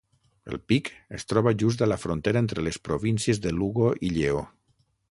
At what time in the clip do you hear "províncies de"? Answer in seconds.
2.91-3.57